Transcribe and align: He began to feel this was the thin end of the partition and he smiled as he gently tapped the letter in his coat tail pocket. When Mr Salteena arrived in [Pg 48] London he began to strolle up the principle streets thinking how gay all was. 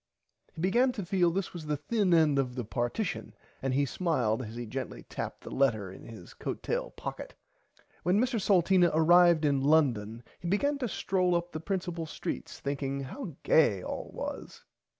He 0.55 0.61
began 0.61 0.91
to 0.93 1.05
feel 1.05 1.29
this 1.29 1.53
was 1.53 1.67
the 1.67 1.77
thin 1.77 2.11
end 2.11 2.39
of 2.39 2.55
the 2.55 2.65
partition 2.65 3.35
and 3.61 3.71
he 3.75 3.85
smiled 3.85 4.41
as 4.41 4.55
he 4.55 4.65
gently 4.65 5.03
tapped 5.03 5.41
the 5.41 5.51
letter 5.51 5.91
in 5.91 6.05
his 6.07 6.33
coat 6.33 6.63
tail 6.63 6.89
pocket. 6.89 7.35
When 8.01 8.19
Mr 8.19 8.41
Salteena 8.41 8.89
arrived 8.95 9.45
in 9.45 9.57
[Pg 9.57 9.61
48] 9.67 9.69
London 9.69 10.23
he 10.39 10.47
began 10.47 10.79
to 10.79 10.87
strolle 10.87 11.35
up 11.37 11.51
the 11.51 11.59
principle 11.59 12.07
streets 12.07 12.59
thinking 12.59 13.01
how 13.01 13.35
gay 13.43 13.83
all 13.83 14.09
was. 14.11 14.63